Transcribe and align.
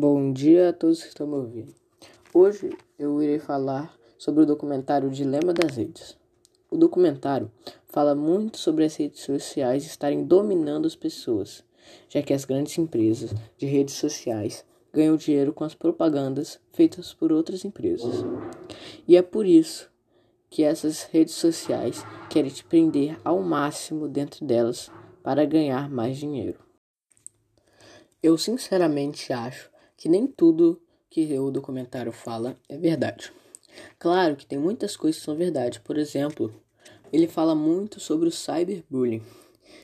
Bom 0.00 0.32
dia 0.32 0.68
a 0.68 0.72
todos 0.72 1.02
que 1.02 1.08
estão 1.08 1.26
me 1.26 1.34
ouvindo. 1.34 1.74
Hoje 2.32 2.70
eu 2.96 3.20
irei 3.20 3.40
falar 3.40 3.92
sobre 4.16 4.44
o 4.44 4.46
documentário 4.46 5.10
Dilema 5.10 5.52
das 5.52 5.74
Redes. 5.76 6.16
O 6.70 6.76
documentário 6.76 7.50
fala 7.88 8.14
muito 8.14 8.58
sobre 8.58 8.84
as 8.84 8.94
redes 8.94 9.22
sociais 9.22 9.84
estarem 9.84 10.22
dominando 10.22 10.86
as 10.86 10.94
pessoas, 10.94 11.64
já 12.08 12.22
que 12.22 12.32
as 12.32 12.44
grandes 12.44 12.78
empresas 12.78 13.34
de 13.56 13.66
redes 13.66 13.96
sociais 13.96 14.64
ganham 14.92 15.16
dinheiro 15.16 15.52
com 15.52 15.64
as 15.64 15.74
propagandas 15.74 16.60
feitas 16.72 17.12
por 17.12 17.32
outras 17.32 17.64
empresas. 17.64 18.24
E 19.04 19.16
é 19.16 19.22
por 19.22 19.46
isso 19.46 19.90
que 20.48 20.62
essas 20.62 21.02
redes 21.02 21.34
sociais 21.34 22.04
querem 22.30 22.52
te 22.52 22.62
prender 22.62 23.18
ao 23.24 23.42
máximo 23.42 24.06
dentro 24.06 24.46
delas 24.46 24.92
para 25.24 25.44
ganhar 25.44 25.90
mais 25.90 26.16
dinheiro. 26.16 26.60
Eu 28.22 28.38
sinceramente 28.38 29.32
acho 29.32 29.76
que 29.98 30.08
nem 30.08 30.28
tudo 30.28 30.80
que 31.10 31.36
o 31.38 31.50
documentário 31.50 32.12
fala 32.12 32.56
é 32.68 32.78
verdade. 32.78 33.32
Claro 33.98 34.36
que 34.36 34.46
tem 34.46 34.58
muitas 34.58 34.96
coisas 34.96 35.18
que 35.18 35.24
são 35.24 35.36
verdade. 35.36 35.80
Por 35.80 35.98
exemplo, 35.98 36.54
ele 37.12 37.26
fala 37.26 37.54
muito 37.54 37.98
sobre 37.98 38.28
o 38.28 38.32
cyberbullying, 38.32 39.22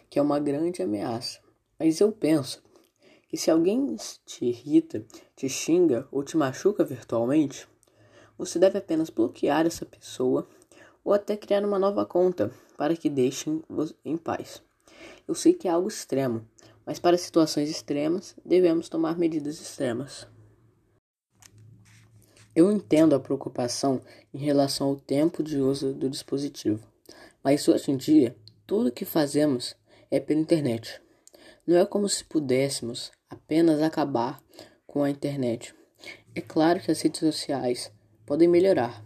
que 0.09 0.19
é 0.19 0.23
uma 0.23 0.39
grande 0.39 0.83
ameaça. 0.83 1.41
Mas 1.79 2.01
eu 2.01 2.12
penso 2.12 2.62
que 3.29 3.37
se 3.37 3.51
alguém 3.51 3.97
te 4.25 4.45
irrita, 4.45 5.05
te 5.34 5.48
xinga 5.48 6.06
ou 6.12 6.23
te 6.23 6.37
machuca 6.37 6.84
virtualmente, 6.84 7.67
você 8.39 8.59
deve 8.59 8.78
apenas 8.78 9.11
bloquear 9.11 9.67
essa 9.67 9.84
pessoa 9.84 10.47
ou 11.05 11.12
até 11.12 11.37
criar 11.37 11.65
uma 11.65 11.78
nova 11.78 12.06
conta 12.06 12.53
para 12.77 12.97
que 12.97 13.11
deixem 13.11 13.62
em 14.05 14.17
paz. 14.17 14.62
Eu 15.27 15.34
sei 15.34 15.53
que 15.53 15.67
é 15.67 15.70
algo 15.73 15.89
extremo, 15.89 16.47
mas 16.87 16.98
para 16.98 17.16
situações 17.16 17.70
extremas 17.70 18.34
devemos 18.45 18.88
tomar 18.88 19.19
medidas 19.19 19.61
extremas. 19.61 20.27
Eu 22.55 22.70
entendo 22.70 23.14
a 23.14 23.20
preocupação 23.20 24.00
em 24.33 24.39
relação 24.39 24.89
ao 24.89 24.97
tempo 24.97 25.42
de 25.42 25.59
uso 25.59 25.92
do 25.92 26.09
dispositivo, 26.09 26.86
mas 27.42 27.67
hoje 27.67 27.91
em 27.91 27.97
dia 27.97 28.36
tudo 28.67 28.92
que 28.92 29.05
fazemos 29.05 29.75
é 30.11 30.20
pela 30.20 30.41
internet. 30.41 31.00
Não 31.67 31.77
é 31.77 31.84
como 31.84 32.09
se 32.09 32.25
pudéssemos 32.25 33.11
apenas 33.28 33.83
acabar 33.83 34.42
com 34.87 35.03
a 35.03 35.11
internet. 35.11 35.75
É 36.34 36.41
claro 36.41 36.81
que 36.81 36.91
as 36.91 37.00
redes 37.00 37.20
sociais 37.20 37.91
podem 38.25 38.48
melhorar, 38.48 39.05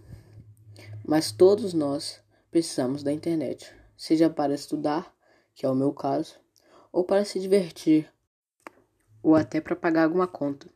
mas 1.07 1.33
todos 1.33 1.73
nós 1.73 2.21
precisamos 2.51 3.03
da 3.03 3.13
internet, 3.13 3.73
seja 3.97 4.29
para 4.29 4.55
estudar, 4.55 5.15
que 5.55 5.65
é 5.65 5.69
o 5.69 5.75
meu 5.75 5.93
caso, 5.93 6.35
ou 6.99 7.05
para 7.05 7.25
se 7.25 7.39
divertir, 7.39 8.13
ou 9.23 9.37
até 9.37 9.61
para 9.61 9.77
pagar 9.77 10.03
alguma 10.03 10.27
conta. 10.27 10.67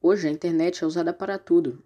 Hoje 0.00 0.26
a 0.26 0.30
internet 0.30 0.82
é 0.82 0.86
usada 0.86 1.12
para 1.12 1.38
tudo. 1.38 1.84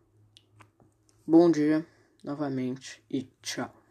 Bom 1.27 1.51
dia 1.51 1.85
novamente 2.23 3.03
e 3.11 3.25
tchau. 3.43 3.84